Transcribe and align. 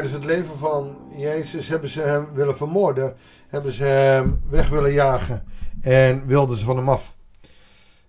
tijdens 0.00 0.18
het 0.18 0.30
leven 0.30 0.58
van 0.58 0.96
Jezus 1.16 1.68
hebben 1.68 1.88
ze 1.88 2.00
hem 2.00 2.34
willen 2.34 2.56
vermoorden, 2.56 3.16
hebben 3.48 3.72
ze 3.72 3.84
hem 3.84 4.40
weg 4.50 4.68
willen 4.68 4.92
jagen 4.92 5.44
en 5.80 6.26
wilden 6.26 6.56
ze 6.56 6.64
van 6.64 6.76
hem 6.76 6.88
af. 6.88 7.14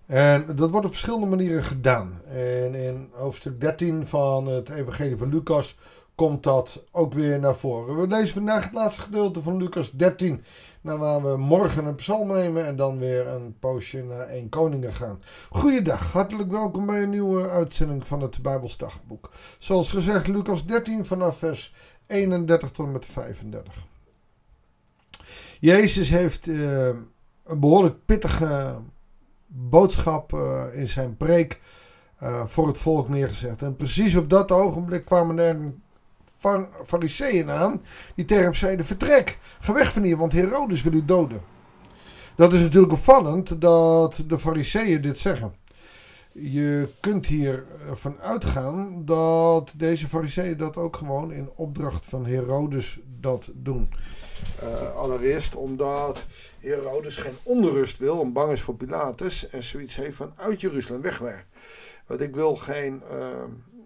En 0.06 0.56
dat 0.56 0.70
wordt 0.70 0.86
op 0.86 0.92
verschillende 0.92 1.26
manieren 1.26 1.62
gedaan. 1.62 2.20
En 2.32 2.74
in 2.74 3.08
hoofdstuk 3.12 3.60
13 3.60 4.06
van 4.06 4.46
het 4.46 4.68
Evangelie 4.68 5.16
van 5.16 5.28
Lucas 5.28 5.76
komt 6.20 6.42
dat 6.42 6.84
ook 6.90 7.12
weer 7.12 7.40
naar 7.40 7.56
voren. 7.56 7.96
We 7.96 8.06
lezen 8.06 8.34
vandaag 8.34 8.64
het 8.64 8.74
laatste 8.74 9.02
gedeelte 9.02 9.42
van 9.42 9.56
Lucas 9.56 9.90
13. 9.90 10.42
Dan 10.80 10.98
waar 10.98 11.22
we 11.22 11.36
morgen 11.36 11.86
een 11.86 11.94
psalm 11.94 12.28
nemen 12.28 12.66
en 12.66 12.76
dan 12.76 12.98
weer 12.98 13.26
een 13.26 13.56
poosje 13.58 14.02
naar 14.02 14.26
1 14.26 14.48
Koningen 14.48 14.92
gaan. 14.92 15.22
Goeiedag, 15.50 16.12
hartelijk 16.12 16.50
welkom 16.50 16.86
bij 16.86 17.02
een 17.02 17.10
nieuwe 17.10 17.48
uitzending 17.48 18.06
van 18.06 18.20
het 18.20 18.42
Bijbelsdagboek. 18.42 19.30
Zoals 19.58 19.90
gezegd, 19.90 20.26
Lucas 20.26 20.66
13 20.66 21.04
vanaf 21.04 21.38
vers 21.38 21.74
31 22.06 22.70
tot 22.70 22.86
en 22.86 22.92
met 22.92 23.06
35. 23.06 23.86
Jezus 25.60 26.08
heeft 26.08 26.46
uh, 26.46 26.86
een 27.44 27.60
behoorlijk 27.60 28.04
pittige 28.06 28.78
boodschap 29.46 30.32
uh, 30.32 30.64
in 30.72 30.88
zijn 30.88 31.16
preek 31.16 31.60
uh, 32.22 32.46
voor 32.46 32.66
het 32.66 32.78
volk 32.78 33.08
neergezet. 33.08 33.62
En 33.62 33.76
precies 33.76 34.16
op 34.16 34.28
dat 34.28 34.50
ogenblik 34.50 35.04
kwamen 35.04 35.38
er 35.38 35.72
van 36.40 36.68
fariseeën 36.84 37.50
aan 37.50 37.82
die 38.14 38.24
tegen 38.24 38.44
hem 38.44 38.54
zeiden: 38.54 38.86
Vertrek, 38.86 39.38
ga 39.60 39.72
weg 39.72 39.92
van 39.92 40.02
hier, 40.02 40.16
want 40.16 40.32
Herodes 40.32 40.82
wil 40.82 40.92
u 40.92 41.04
doden. 41.04 41.42
Dat 42.34 42.52
is 42.52 42.60
natuurlijk 42.60 42.92
opvallend 42.92 43.60
dat 43.60 44.24
de 44.26 44.38
fariseeën 44.38 45.02
dit 45.02 45.18
zeggen. 45.18 45.54
Je 46.32 46.88
kunt 47.00 47.26
hier 47.26 47.64
van 47.92 48.20
uitgaan 48.20 49.04
dat 49.04 49.72
deze 49.76 50.08
fariseeën 50.08 50.56
dat 50.56 50.76
ook 50.76 50.96
gewoon 50.96 51.32
in 51.32 51.50
opdracht 51.54 52.06
van 52.06 52.26
Herodes 52.26 53.00
dat 53.20 53.50
doen. 53.54 53.92
Uh, 54.62 54.96
allereerst 54.96 55.54
omdat 55.54 56.26
Herodes 56.60 57.16
geen 57.16 57.36
onrust 57.42 57.98
wil 57.98 58.22
en 58.22 58.32
bang 58.32 58.52
is 58.52 58.60
voor 58.60 58.76
Pilatus 58.76 59.48
en 59.48 59.62
zoiets 59.62 59.96
heeft 59.96 60.16
van 60.16 60.32
uit 60.36 60.60
Jeruzalem 60.60 61.02
wegwerken. 61.02 61.46
Want 62.06 62.20
ik 62.20 62.34
wil 62.34 62.56
geen 62.56 63.02
uh, 63.12 63.44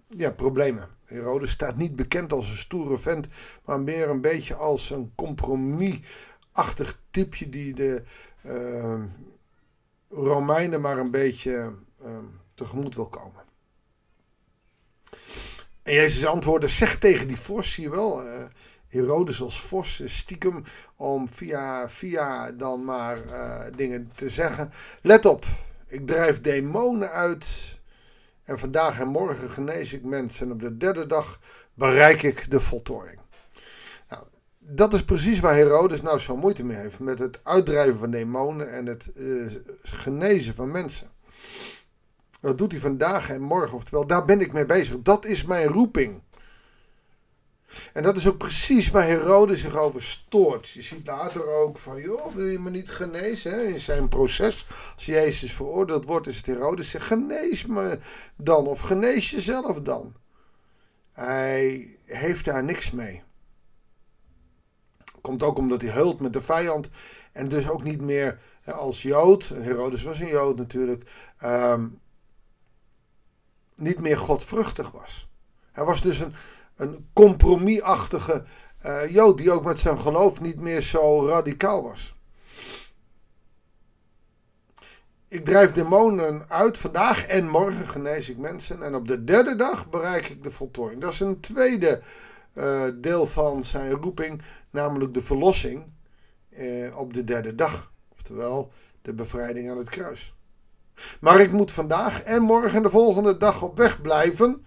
ja, 0.09 0.31
problemen. 0.31 0.94
Herodes 1.05 1.51
staat 1.51 1.75
niet 1.75 1.95
bekend 1.95 2.31
als 2.31 2.49
een 2.49 2.57
stoere 2.57 2.97
vent, 2.97 3.27
maar 3.65 3.79
meer 3.79 4.09
een 4.09 4.21
beetje 4.21 4.55
als 4.55 4.89
een 4.89 5.11
compromisachtig 5.15 6.99
tipje 7.09 7.49
die 7.49 7.73
de 7.73 8.03
uh, 8.45 9.03
Romeinen 10.09 10.81
maar 10.81 10.97
een 10.97 11.11
beetje 11.11 11.73
uh, 12.01 12.17
tegemoet 12.53 12.95
wil 12.95 13.09
komen. 13.09 13.43
En 15.83 15.93
Jezus 15.93 16.25
antwoordde, 16.25 16.67
zeg 16.67 16.97
tegen 16.97 17.27
die 17.27 17.37
vos, 17.37 17.73
zie 17.73 17.83
je 17.83 17.89
wel, 17.89 18.25
uh, 18.25 18.43
Herodes 18.87 19.41
als 19.41 19.61
vos, 19.61 20.01
stiekem 20.05 20.63
om 20.95 21.29
via, 21.29 21.89
via 21.89 22.51
dan 22.51 22.83
maar 22.85 23.17
dingen 23.75 24.11
te 24.15 24.29
zeggen. 24.29 24.71
Let 25.01 25.25
op, 25.25 25.45
ik 25.87 26.07
drijf 26.07 26.41
demonen 26.41 27.11
uit 27.11 27.77
en 28.45 28.59
vandaag 28.59 28.99
en 28.99 29.07
morgen 29.07 29.49
genees 29.49 29.93
ik 29.93 30.05
mensen. 30.05 30.45
En 30.45 30.51
op 30.51 30.61
de 30.61 30.77
derde 30.77 31.07
dag 31.07 31.39
bereik 31.73 32.23
ik 32.23 32.51
de 32.51 32.59
voltooiing. 32.59 33.19
Nou, 34.09 34.23
dat 34.59 34.93
is 34.93 35.03
precies 35.03 35.39
waar 35.39 35.55
Herodes 35.55 36.01
nou 36.01 36.19
zo 36.19 36.35
moeite 36.35 36.63
mee 36.63 36.77
heeft. 36.77 36.99
Met 36.99 37.19
het 37.19 37.39
uitdrijven 37.43 37.95
van 37.95 38.11
demonen 38.11 38.71
en 38.71 38.85
het 38.85 39.11
uh, 39.15 39.51
genezen 39.83 40.55
van 40.55 40.71
mensen. 40.71 41.07
Dat 42.39 42.57
doet 42.57 42.71
hij 42.71 42.81
vandaag 42.81 43.29
en 43.29 43.41
morgen. 43.41 43.75
Oftewel, 43.75 44.07
daar 44.07 44.25
ben 44.25 44.41
ik 44.41 44.53
mee 44.53 44.65
bezig. 44.65 45.01
Dat 45.01 45.25
is 45.25 45.45
mijn 45.45 45.67
roeping. 45.67 46.21
En 47.93 48.03
dat 48.03 48.17
is 48.17 48.27
ook 48.27 48.37
precies 48.37 48.89
waar 48.89 49.03
Herodes 49.03 49.61
zich 49.61 49.75
over 49.75 50.03
stoort. 50.03 50.69
Je 50.69 50.81
ziet 50.81 51.07
later 51.07 51.47
ook 51.47 51.77
van, 51.77 52.01
joh, 52.01 52.35
wil 52.35 52.45
je 52.45 52.59
me 52.59 52.69
niet 52.69 52.89
genezen? 52.89 53.51
Hè? 53.51 53.61
In 53.61 53.79
zijn 53.79 54.07
proces, 54.07 54.65
als 54.95 55.05
Jezus 55.05 55.53
veroordeeld 55.53 56.05
wordt, 56.05 56.27
is 56.27 56.37
het 56.37 56.45
Herodes 56.45 56.89
zegt, 56.89 57.05
genees 57.05 57.65
me 57.65 57.99
dan 58.35 58.67
of 58.67 58.79
genees 58.79 59.29
jezelf 59.29 59.81
dan. 59.81 60.13
Hij 61.11 61.89
heeft 62.05 62.45
daar 62.45 62.63
niks 62.63 62.91
mee. 62.91 63.23
Komt 65.21 65.43
ook 65.43 65.57
omdat 65.57 65.81
hij 65.81 65.91
heult 65.91 66.19
met 66.19 66.33
de 66.33 66.41
vijand 66.41 66.89
en 67.31 67.47
dus 67.47 67.69
ook 67.69 67.83
niet 67.83 68.01
meer 68.01 68.39
als 68.65 69.01
Jood, 69.01 69.47
Herodes 69.47 70.03
was 70.03 70.19
een 70.19 70.27
Jood 70.27 70.57
natuurlijk, 70.57 71.11
um, 71.43 71.99
niet 73.75 73.99
meer 73.99 74.17
godvruchtig 74.17 74.91
was. 74.91 75.27
Hij 75.71 75.83
was 75.83 76.01
dus 76.01 76.19
een, 76.19 76.33
een 76.75 77.09
compromisachtige 77.13 78.43
uh, 78.85 79.09
Jood 79.09 79.37
die 79.37 79.51
ook 79.51 79.63
met 79.63 79.79
zijn 79.79 79.97
geloof 79.97 80.41
niet 80.41 80.59
meer 80.59 80.81
zo 80.81 81.27
radicaal 81.27 81.83
was. 81.83 82.15
Ik 85.27 85.45
drijf 85.45 85.71
demonen 85.71 86.45
uit 86.49 86.77
vandaag 86.77 87.25
en 87.25 87.49
morgen 87.49 87.87
genees 87.87 88.29
ik 88.29 88.37
mensen. 88.37 88.83
En 88.83 88.95
op 88.95 89.07
de 89.07 89.23
derde 89.23 89.55
dag 89.55 89.89
bereik 89.89 90.29
ik 90.29 90.43
de 90.43 90.51
voltooiing. 90.51 91.01
Dat 91.01 91.13
is 91.13 91.19
een 91.19 91.39
tweede 91.39 92.01
uh, 92.53 92.83
deel 92.95 93.25
van 93.25 93.63
zijn 93.63 93.91
roeping, 93.91 94.41
namelijk 94.69 95.13
de 95.13 95.21
verlossing 95.21 95.83
uh, 96.49 96.97
op 96.97 97.13
de 97.13 97.23
derde 97.23 97.55
dag. 97.55 97.91
Oftewel 98.13 98.71
de 99.01 99.13
bevrijding 99.13 99.69
aan 99.69 99.77
het 99.77 99.89
kruis. 99.89 100.35
Maar 101.19 101.39
ik 101.39 101.51
moet 101.51 101.71
vandaag 101.71 102.23
en 102.23 102.41
morgen 102.41 102.77
en 102.77 102.83
de 102.83 102.89
volgende 102.89 103.37
dag 103.37 103.61
op 103.61 103.77
weg 103.77 104.01
blijven 104.01 104.65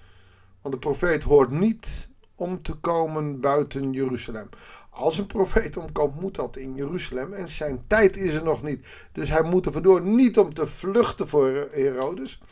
de 0.70 0.78
profeet 0.78 1.22
hoort 1.22 1.50
niet 1.50 2.08
om 2.34 2.62
te 2.62 2.74
komen 2.74 3.40
buiten 3.40 3.92
Jeruzalem. 3.92 4.48
Als 4.90 5.18
een 5.18 5.26
profeet 5.26 5.76
omkomt, 5.76 6.20
moet 6.20 6.34
dat 6.34 6.56
in 6.56 6.74
Jeruzalem. 6.74 7.32
En 7.32 7.48
zijn 7.48 7.84
tijd 7.86 8.16
is 8.16 8.34
er 8.34 8.44
nog 8.44 8.62
niet. 8.62 8.86
Dus 9.12 9.28
hij 9.28 9.42
moet 9.42 9.66
er 9.66 9.72
vandoor 9.72 10.02
niet 10.02 10.38
om 10.38 10.54
te 10.54 10.66
vluchten 10.66 11.28
voor 11.28 11.68
Herodes. 11.70 12.42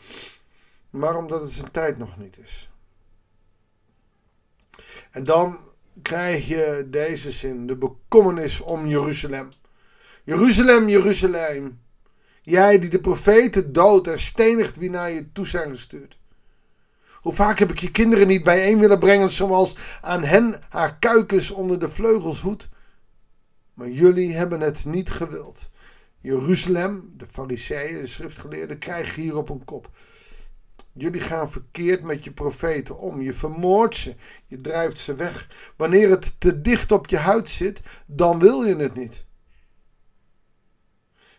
Maar 0.91 1.16
omdat 1.16 1.43
het 1.43 1.50
zijn 1.50 1.71
tijd 1.71 1.99
nog 1.99 2.19
niet 2.19 2.38
is. 2.38 2.71
En 5.10 5.25
dan 5.25 5.59
krijg 6.03 6.48
je 6.48 6.87
deze 6.91 7.33
zin. 7.33 7.66
De 7.66 7.77
bekommernis 7.77 8.60
om 8.60 8.87
Jeruzalem. 8.87 9.53
Jeruzalem, 10.25 10.88
Jeruzalem. 10.88 11.81
Jij 12.43 12.78
die 12.78 12.91
de 12.91 13.00
profeten 13.00 13.72
doodt 13.72 14.09
en 14.09 14.19
stenigt 14.19 14.77
wie 14.77 14.91
naar 14.91 15.10
je 15.10 15.33
toe 15.33 15.47
zijn 15.47 15.71
gestuurd. 15.71 16.19
Hoe 17.27 17.35
vaak 17.35 17.59
heb 17.59 17.71
ik 17.71 17.79
je 17.79 17.91
kinderen 17.91 18.27
niet 18.27 18.43
bijeen 18.43 18.79
willen 18.79 18.99
brengen, 18.99 19.31
zoals 19.31 19.77
aan 20.01 20.25
hen 20.25 20.61
haar 20.69 20.99
kuikens 20.99 21.51
onder 21.51 21.79
de 21.79 21.89
vleugels 21.89 22.41
voedt? 22.41 22.69
Maar 23.75 23.89
jullie 23.89 24.35
hebben 24.35 24.61
het 24.61 24.85
niet 24.85 25.11
gewild. 25.11 25.71
Jeruzalem, 26.21 27.13
de 27.17 27.27
fariseeën, 27.27 28.01
de 28.01 28.07
schriftgeleerden, 28.07 28.79
krijgen 28.79 29.23
hier 29.23 29.37
op 29.37 29.49
een 29.49 29.65
kop. 29.65 29.91
Jullie 30.93 31.21
gaan 31.21 31.51
verkeerd 31.51 32.03
met 32.03 32.25
je 32.25 32.33
profeten 32.33 32.99
om. 32.99 33.23
Je 33.23 33.33
vermoordt 33.33 33.95
ze, 33.95 34.15
je 34.47 34.61
drijft 34.61 34.99
ze 34.99 35.15
weg. 35.15 35.49
Wanneer 35.77 36.11
het 36.11 36.41
te 36.41 36.61
dicht 36.61 36.93
op 36.93 37.07
je 37.07 37.19
huid 37.19 37.49
zit, 37.49 37.81
dan 38.07 38.39
wil 38.39 38.65
je 38.65 38.77
het 38.77 38.95
niet. 38.95 39.25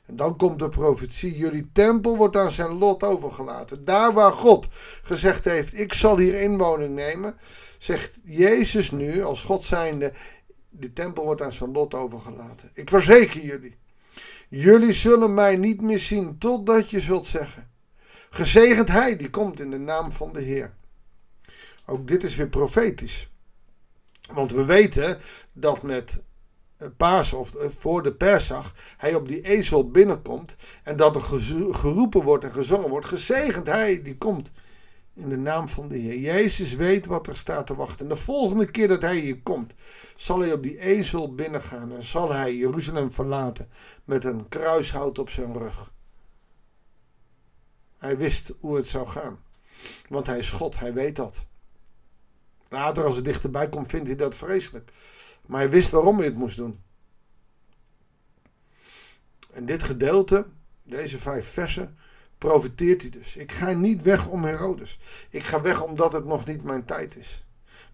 En 0.07 0.15
dan 0.15 0.37
komt 0.37 0.59
de 0.59 0.69
profetie: 0.69 1.37
jullie 1.37 1.69
tempel 1.71 2.17
wordt 2.17 2.35
aan 2.35 2.51
zijn 2.51 2.77
lot 2.77 3.03
overgelaten. 3.03 3.85
Daar 3.85 4.13
waar 4.13 4.33
God 4.33 4.67
gezegd 5.01 5.45
heeft: 5.45 5.79
ik 5.79 5.93
zal 5.93 6.17
hier 6.17 6.41
inwoning 6.41 6.95
nemen, 6.95 7.35
zegt 7.77 8.19
Jezus 8.23 8.91
nu 8.91 9.23
als 9.23 9.43
God 9.43 9.63
zijnde: 9.63 10.13
de 10.69 10.93
tempel 10.93 11.23
wordt 11.23 11.41
aan 11.41 11.53
zijn 11.53 11.71
lot 11.71 11.93
overgelaten. 11.93 12.69
Ik 12.73 12.89
verzeker 12.89 13.41
jullie. 13.41 13.77
Jullie 14.49 14.93
zullen 14.93 15.33
mij 15.33 15.55
niet 15.55 15.81
meer 15.81 15.99
zien 15.99 16.37
totdat 16.37 16.89
je 16.89 16.99
zult 16.99 17.25
zeggen: 17.25 17.71
Gezegend 18.29 18.87
hij 18.87 19.15
die 19.15 19.29
komt 19.29 19.59
in 19.59 19.71
de 19.71 19.77
naam 19.77 20.11
van 20.11 20.33
de 20.33 20.41
Heer. 20.41 20.73
Ook 21.85 22.07
dit 22.07 22.23
is 22.23 22.35
weer 22.35 22.49
profetisch. 22.49 23.31
Want 24.33 24.51
we 24.51 24.65
weten 24.65 25.19
dat 25.53 25.83
met 25.83 26.21
paas 26.97 27.33
of 27.33 27.55
eh, 27.55 27.69
voor 27.69 28.03
de 28.03 28.13
Persag 28.13 28.73
hij 28.97 29.15
op 29.15 29.27
die 29.27 29.41
ezel 29.41 29.91
binnenkomt 29.91 30.55
en 30.83 30.97
dat 30.97 31.15
er 31.15 31.21
geroepen 31.73 32.23
wordt 32.23 32.43
en 32.43 32.51
gezongen 32.51 32.89
wordt, 32.89 33.05
gezegend 33.05 33.67
hij 33.67 34.01
die 34.01 34.17
komt 34.17 34.51
in 35.13 35.29
de 35.29 35.37
naam 35.37 35.67
van 35.67 35.87
de 35.87 35.97
Heer. 35.97 36.17
Jezus 36.19 36.73
weet 36.73 37.05
wat 37.05 37.27
er 37.27 37.37
staat 37.37 37.67
te 37.67 37.75
wachten. 37.75 37.99
En 37.99 38.15
de 38.15 38.21
volgende 38.21 38.71
keer 38.71 38.87
dat 38.87 39.01
hij 39.01 39.17
hier 39.17 39.41
komt, 39.41 39.73
zal 40.15 40.39
hij 40.39 40.53
op 40.53 40.63
die 40.63 40.79
ezel 40.79 41.35
binnengaan 41.35 41.91
en 41.91 42.03
zal 42.03 42.33
hij 42.33 42.55
Jeruzalem 42.55 43.11
verlaten 43.11 43.69
met 44.05 44.23
een 44.23 44.49
kruishout 44.49 45.19
op 45.19 45.29
zijn 45.29 45.57
rug. 45.57 45.93
Hij 47.97 48.17
wist 48.17 48.53
hoe 48.59 48.75
het 48.75 48.87
zou 48.87 49.07
gaan, 49.07 49.39
want 50.09 50.27
hij 50.27 50.37
is 50.37 50.49
God, 50.49 50.79
hij 50.79 50.93
weet 50.93 51.15
dat. 51.15 51.45
Later 52.69 53.05
als 53.05 53.15
het 53.15 53.25
dichterbij 53.25 53.69
komt, 53.69 53.87
vindt 53.87 54.07
hij 54.07 54.15
dat 54.15 54.35
vreselijk. 54.35 54.91
Maar 55.47 55.59
hij 55.59 55.69
wist 55.69 55.91
waarom 55.91 56.17
hij 56.17 56.25
het 56.25 56.35
moest 56.35 56.57
doen. 56.57 56.83
En 59.51 59.65
dit 59.65 59.83
gedeelte, 59.83 60.47
deze 60.83 61.17
vijf 61.17 61.47
versen, 61.47 61.97
profiteert 62.37 63.01
hij 63.01 63.11
dus. 63.11 63.35
Ik 63.35 63.51
ga 63.51 63.71
niet 63.71 64.01
weg 64.01 64.27
om 64.27 64.43
Herodes. 64.43 64.99
Ik 65.29 65.43
ga 65.43 65.61
weg 65.61 65.83
omdat 65.83 66.13
het 66.13 66.25
nog 66.25 66.45
niet 66.45 66.63
mijn 66.63 66.85
tijd 66.85 67.15
is. 67.15 67.45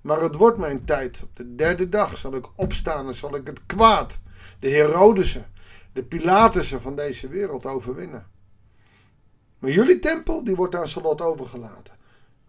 Maar 0.01 0.21
het 0.21 0.35
wordt 0.35 0.57
mijn 0.57 0.85
tijd. 0.85 1.23
Op 1.23 1.35
de 1.35 1.55
derde 1.55 1.89
dag 1.89 2.17
zal 2.17 2.35
ik 2.35 2.47
opstaan 2.55 3.07
en 3.07 3.13
zal 3.13 3.35
ik 3.35 3.47
het 3.47 3.65
kwaad, 3.65 4.19
de 4.59 4.69
Herodesen, 4.69 5.51
de 5.94 6.03
Pilatussen 6.03 6.81
van 6.81 6.95
deze 6.95 7.27
wereld 7.27 7.65
overwinnen. 7.65 8.27
Maar 9.59 9.71
jullie 9.71 10.00
tempel, 10.00 10.44
die 10.44 10.55
wordt 10.55 10.75
aan 10.75 10.88
Salot 10.88 11.21
overgelaten. 11.21 11.94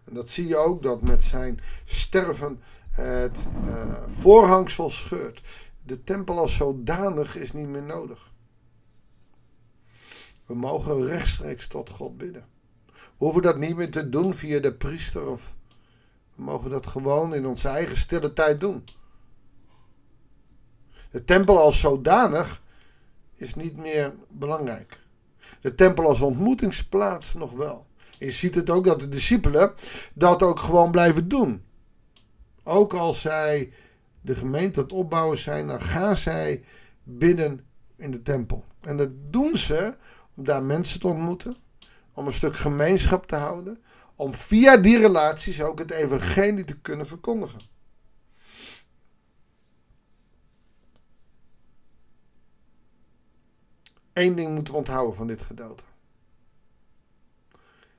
En 0.03 0.13
dat 0.13 0.29
zie 0.29 0.47
je 0.47 0.57
ook 0.57 0.83
dat 0.83 1.01
met 1.01 1.23
zijn 1.23 1.59
sterven 1.85 2.61
het 2.95 3.47
uh, 3.65 3.95
voorhangsel 4.07 4.89
scheurt. 4.89 5.41
De 5.83 6.03
tempel 6.03 6.37
als 6.37 6.55
zodanig 6.55 7.35
is 7.35 7.53
niet 7.53 7.67
meer 7.67 7.83
nodig. 7.83 8.33
We 10.45 10.55
mogen 10.55 11.05
rechtstreeks 11.05 11.67
tot 11.67 11.89
God 11.89 12.17
bidden. 12.17 12.45
We 12.85 13.01
hoeven 13.17 13.41
dat 13.41 13.57
niet 13.57 13.75
meer 13.75 13.91
te 13.91 14.09
doen 14.09 14.33
via 14.33 14.59
de 14.59 14.73
priester 14.73 15.27
of 15.27 15.53
we 16.35 16.43
mogen 16.43 16.69
dat 16.69 16.87
gewoon 16.87 17.33
in 17.33 17.45
onze 17.45 17.67
eigen 17.67 17.97
stille 17.97 18.33
tijd 18.33 18.59
doen. 18.59 18.83
De 21.11 21.23
tempel 21.23 21.59
als 21.59 21.79
zodanig 21.79 22.61
is 23.35 23.55
niet 23.55 23.77
meer 23.77 24.13
belangrijk. 24.29 24.99
De 25.61 25.75
tempel 25.75 26.07
als 26.07 26.21
ontmoetingsplaats 26.21 27.33
nog 27.33 27.51
wel. 27.51 27.85
je 28.19 28.31
ziet 28.31 28.55
het 28.55 28.69
ook 28.69 28.85
dat 28.85 28.99
de 28.99 29.09
discipelen 29.09 29.73
dat 30.13 30.43
ook 30.43 30.59
gewoon 30.59 30.91
blijven 30.91 31.27
doen. 31.27 31.63
Ook 32.67 32.93
als 32.93 33.21
zij 33.21 33.73
de 34.21 34.35
gemeente 34.35 34.77
aan 34.79 34.83
het 34.83 34.93
opbouwen 34.93 35.37
zijn, 35.37 35.67
dan 35.67 35.81
gaan 35.81 36.17
zij 36.17 36.63
binnen 37.03 37.65
in 37.95 38.11
de 38.11 38.21
tempel. 38.21 38.65
En 38.81 38.97
dat 38.97 39.09
doen 39.13 39.55
ze 39.55 39.97
om 40.35 40.43
daar 40.43 40.63
mensen 40.63 40.99
te 40.99 41.07
ontmoeten, 41.07 41.55
om 42.13 42.25
een 42.25 42.33
stuk 42.33 42.55
gemeenschap 42.55 43.25
te 43.25 43.35
houden, 43.35 43.77
om 44.15 44.33
via 44.33 44.77
die 44.77 44.97
relaties 44.97 45.61
ook 45.61 45.79
het 45.79 45.91
evangelie 45.91 46.63
te 46.63 46.79
kunnen 46.79 47.07
verkondigen. 47.07 47.59
Eén 54.13 54.35
ding 54.35 54.53
moeten 54.53 54.73
we 54.73 54.79
onthouden 54.79 55.15
van 55.15 55.27
dit 55.27 55.41
gedeelte. 55.41 55.83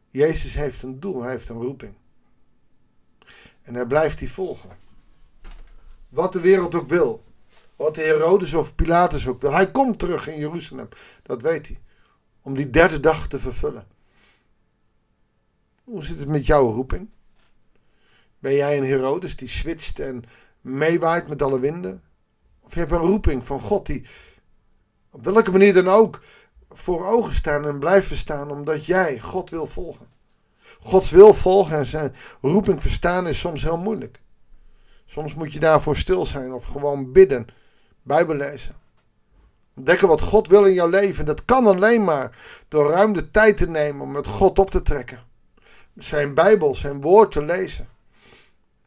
Jezus 0.09 0.55
heeft 0.55 0.83
een 0.83 1.01
doel, 1.01 1.23
hij 1.23 1.31
heeft 1.31 1.49
een 1.49 1.61
roeping. 1.61 1.95
En 3.67 3.75
hij 3.75 3.87
blijft 3.87 4.19
die 4.19 4.33
volgen. 4.33 4.71
Wat 6.09 6.33
de 6.33 6.41
wereld 6.41 6.75
ook 6.75 6.89
wil. 6.89 7.25
Wat 7.77 7.95
de 7.95 8.01
Herodes 8.01 8.55
of 8.55 8.75
Pilatus 8.75 9.29
ook 9.29 9.41
wil. 9.41 9.53
Hij 9.53 9.71
komt 9.71 9.99
terug 9.99 10.29
in 10.29 10.39
Jeruzalem. 10.39 10.89
Dat 11.23 11.43
weet 11.43 11.67
hij. 11.67 11.81
Om 12.43 12.55
die 12.55 12.71
derde 12.71 13.01
dag 13.01 13.29
te 13.29 13.39
vervullen. 13.39 13.87
Hoe 15.85 16.05
zit 16.05 16.19
het 16.19 16.29
met 16.29 16.47
jouw 16.47 16.71
roeping? 16.71 17.09
Ben 18.39 18.55
jij 18.55 18.79
een 18.79 18.85
Herodes 18.85 19.37
die 19.37 19.49
switcht 19.49 19.99
en 19.99 20.25
meewaait 20.61 21.29
met 21.29 21.43
alle 21.43 21.61
winden? 21.61 22.03
Of 22.63 22.73
je 22.75 22.79
hebt 22.79 22.93
een 22.93 22.99
roeping 22.99 23.45
van 23.45 23.61
God 23.61 23.87
die 23.87 24.07
op 25.11 25.25
welke 25.25 25.51
manier 25.51 25.75
dan 25.75 25.89
ook 25.89 26.21
voor 26.69 27.07
ogen 27.07 27.35
staan 27.35 27.67
en 27.67 27.79
blijft 27.79 28.09
bestaan 28.09 28.51
omdat 28.51 28.85
jij 28.85 29.21
God 29.21 29.51
wil 29.51 29.67
volgen. 29.67 30.16
Gods 30.81 31.11
wil 31.11 31.35
volgen 31.35 31.77
en 31.77 31.87
zijn 31.87 32.15
roeping 32.41 32.83
verstaan 32.83 33.27
is 33.27 33.39
soms 33.39 33.63
heel 33.63 33.79
moeilijk. 33.79 34.21
Soms 35.07 35.35
moet 35.35 35.53
je 35.53 35.59
daarvoor 35.59 35.97
stil 35.97 36.25
zijn 36.25 36.53
of 36.53 36.65
gewoon 36.67 37.13
bidden, 37.13 37.47
Bijbel 38.03 38.35
lezen. 38.35 38.75
Ontdekken 39.77 40.09
wat 40.09 40.21
God 40.21 40.49
wil 40.49 40.65
in 40.65 40.73
jouw 40.73 40.89
leven. 40.89 41.27
Dat 41.27 41.45
kan 41.45 41.67
alleen 41.67 42.05
maar 42.05 42.39
door 42.69 42.91
ruim 42.91 43.13
de 43.13 43.31
tijd 43.31 43.57
te 43.57 43.69
nemen 43.69 44.03
om 44.03 44.13
met 44.13 44.27
God 44.27 44.59
op 44.59 44.71
te 44.71 44.83
trekken. 44.83 45.25
Zijn 45.95 46.35
Bijbel, 46.35 46.75
zijn 46.75 47.01
woord 47.01 47.33
te 47.33 47.43
lezen. 47.43 47.89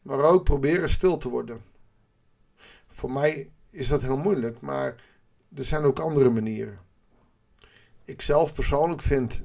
Maar 0.02 0.18
ook 0.18 0.44
proberen 0.44 0.90
stil 0.90 1.16
te 1.16 1.28
worden. 1.28 1.64
Voor 2.88 3.10
mij 3.10 3.50
is 3.70 3.88
dat 3.88 4.02
heel 4.02 4.16
moeilijk, 4.16 4.60
maar 4.60 4.94
er 5.54 5.64
zijn 5.64 5.84
ook 5.84 5.98
andere 5.98 6.30
manieren. 6.30 6.78
Ik 8.04 8.22
zelf 8.22 8.54
persoonlijk 8.54 9.02
vind 9.02 9.42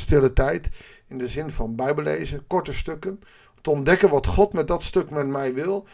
stille 0.00 0.32
tijd 0.32 0.68
in 1.06 1.18
de 1.18 1.28
zin 1.28 1.50
van 1.50 1.76
Bijbellezen, 1.76 2.46
korte 2.46 2.72
stukken, 2.72 3.20
te 3.60 3.70
ontdekken 3.70 4.10
wat 4.10 4.26
God 4.26 4.52
met 4.52 4.68
dat 4.68 4.82
stuk 4.82 5.10
met 5.10 5.26
mij 5.26 5.54
wil, 5.54 5.86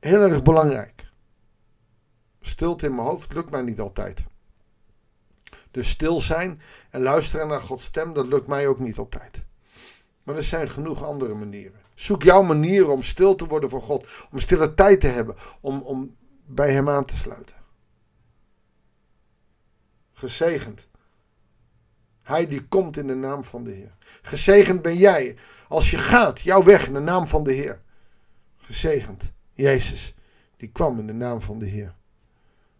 heel 0.00 0.20
erg 0.20 0.42
belangrijk. 0.42 1.04
Stilte 2.40 2.86
in 2.86 2.94
mijn 2.94 3.06
hoofd 3.06 3.32
lukt 3.32 3.50
mij 3.50 3.62
niet 3.62 3.80
altijd. 3.80 4.24
Dus 5.70 5.88
stil 5.88 6.20
zijn 6.20 6.60
en 6.90 7.02
luisteren 7.02 7.48
naar 7.48 7.60
Gods 7.60 7.84
stem, 7.84 8.12
dat 8.12 8.26
lukt 8.26 8.46
mij 8.46 8.66
ook 8.66 8.78
niet 8.78 8.98
altijd. 8.98 9.44
Maar 10.22 10.36
er 10.36 10.42
zijn 10.42 10.68
genoeg 10.68 11.02
andere 11.02 11.34
manieren. 11.34 11.80
Zoek 11.94 12.22
jouw 12.22 12.42
manier 12.42 12.88
om 12.88 13.02
stil 13.02 13.34
te 13.34 13.46
worden 13.46 13.70
voor 13.70 13.82
God, 13.82 14.26
om 14.30 14.38
stille 14.38 14.74
tijd 14.74 15.00
te 15.00 15.06
hebben, 15.06 15.36
om, 15.60 15.82
om 15.82 16.16
bij 16.46 16.72
Hem 16.72 16.88
aan 16.88 17.04
te 17.04 17.16
sluiten. 17.16 17.56
Gezegend. 20.12 20.88
Hij 22.24 22.46
die 22.46 22.68
komt 22.68 22.96
in 22.96 23.06
de 23.06 23.14
naam 23.14 23.44
van 23.44 23.64
de 23.64 23.70
Heer. 23.70 23.92
Gezegend 24.22 24.82
ben 24.82 24.96
jij 24.96 25.36
als 25.68 25.90
je 25.90 25.98
gaat, 25.98 26.40
jouw 26.40 26.64
weg 26.64 26.86
in 26.86 26.94
de 26.94 27.00
naam 27.00 27.26
van 27.26 27.44
de 27.44 27.52
Heer. 27.52 27.80
Gezegend. 28.56 29.32
Jezus, 29.52 30.14
die 30.56 30.68
kwam 30.68 30.98
in 30.98 31.06
de 31.06 31.12
naam 31.12 31.40
van 31.42 31.58
de 31.58 31.66
Heer. 31.66 31.94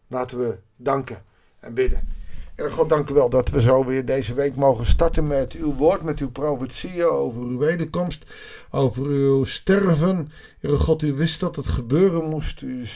Laten 0.06 0.38
we 0.38 0.58
danken 0.76 1.25
en 1.61 1.75
bidden. 1.75 2.08
En 2.55 2.70
God, 2.70 2.88
dank 2.88 3.08
u 3.11 3.14
wel 3.14 3.31
dat 3.31 3.50
we 3.50 3.61
zo 3.61 3.85
weer 3.85 4.05
deze 4.05 4.35
week 4.35 4.56
mogen 4.56 4.87
starten 4.87 5.29
met 5.29 5.52
uw 5.52 5.75
woord, 5.75 6.02
met 6.02 6.19
uw 6.19 6.31
profetieën 6.31 7.05
over 7.05 7.41
uw 7.41 7.58
wederkomst, 7.58 8.25
over 8.70 9.05
uw 9.05 9.44
sterven. 9.44 10.32
Heer 10.58 10.76
God, 10.76 11.02
u 11.02 11.12
wist 11.12 11.41
dat 11.41 11.56
het 11.56 11.67
gebeuren 11.67 12.29
moest. 12.29 12.61
U, 12.61 12.87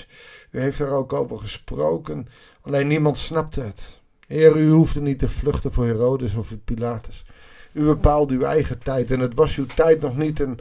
u 0.50 0.60
heeft 0.60 0.78
er 0.78 0.90
ook 0.90 1.12
over 1.12 1.38
gesproken. 1.38 2.28
Alleen 2.60 2.86
niemand 2.86 3.18
snapte 3.18 3.60
het. 3.60 4.00
Heer, 4.28 4.56
u 4.56 4.70
hoefde 4.70 5.00
niet 5.00 5.18
te 5.18 5.28
vluchten 5.28 5.72
voor 5.72 5.84
Herodes 5.84 6.34
of 6.34 6.56
Pilatus. 6.64 7.24
U 7.72 7.84
bepaalde 7.84 8.34
uw 8.34 8.42
eigen 8.42 8.78
tijd 8.78 9.10
en 9.10 9.20
het 9.20 9.34
was 9.34 9.56
uw 9.56 9.66
tijd 9.74 10.00
nog 10.00 10.16
niet. 10.16 10.40
Een 10.40 10.58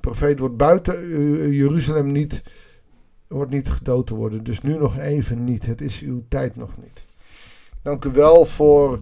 profeet 0.00 0.38
wordt 0.38 0.56
buiten 0.56 1.08
Jeruzalem 1.52 2.12
niet, 2.12 2.42
wordt 3.28 3.50
niet 3.50 3.68
gedood 3.68 4.06
te 4.06 4.14
worden. 4.14 4.44
Dus 4.44 4.60
nu 4.60 4.78
nog 4.78 4.98
even 4.98 5.44
niet. 5.44 5.66
Het 5.66 5.80
is 5.80 6.00
uw 6.00 6.22
tijd 6.28 6.56
nog 6.56 6.76
niet. 6.76 7.04
Dank 7.82 8.04
u 8.04 8.10
wel 8.10 8.44
voor 8.44 8.98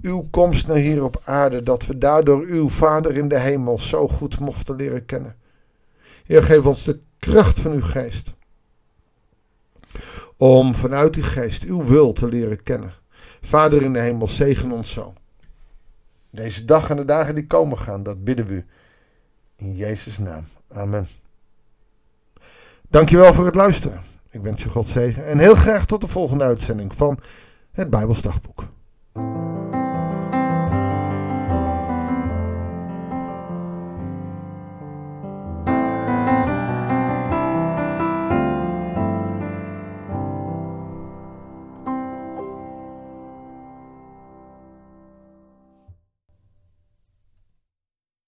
uw 0.00 0.26
komst 0.30 0.66
naar 0.66 0.76
hier 0.76 1.04
op 1.04 1.20
aarde, 1.24 1.62
dat 1.62 1.86
we 1.86 1.98
daardoor 1.98 2.44
uw 2.44 2.68
Vader 2.68 3.16
in 3.16 3.28
de 3.28 3.38
hemel 3.38 3.78
zo 3.78 4.08
goed 4.08 4.40
mochten 4.40 4.76
leren 4.76 5.04
kennen. 5.04 5.36
Heer, 6.24 6.42
geef 6.42 6.66
ons 6.66 6.84
de 6.84 6.98
kracht 7.18 7.60
van 7.60 7.72
uw 7.72 7.82
geest. 7.82 8.34
Om 10.36 10.74
vanuit 10.74 11.14
die 11.14 11.22
geest 11.22 11.64
uw 11.64 11.84
wil 11.84 12.12
te 12.12 12.28
leren 12.28 12.62
kennen. 12.62 12.99
Vader 13.40 13.82
in 13.82 13.92
de 13.92 13.98
hemel, 13.98 14.28
zegen 14.28 14.72
ons 14.72 14.92
zo. 14.92 15.12
Deze 16.30 16.64
dag 16.64 16.90
en 16.90 16.96
de 16.96 17.04
dagen 17.04 17.34
die 17.34 17.46
komen 17.46 17.78
gaan, 17.78 18.02
dat 18.02 18.24
bidden 18.24 18.46
we 18.46 18.54
u. 18.54 18.66
In 19.56 19.76
Jezus' 19.76 20.18
naam. 20.18 20.44
Amen. 20.72 21.08
Dankjewel 22.88 23.34
voor 23.34 23.46
het 23.46 23.54
luisteren. 23.54 24.02
Ik 24.30 24.42
wens 24.42 24.62
je 24.62 24.68
God 24.68 24.88
zegen 24.88 25.26
en 25.26 25.38
heel 25.38 25.54
graag 25.54 25.86
tot 25.86 26.00
de 26.00 26.08
volgende 26.08 26.44
uitzending 26.44 26.94
van 26.94 27.18
het 27.72 27.90
Bijbelsdagboek. 27.90 28.68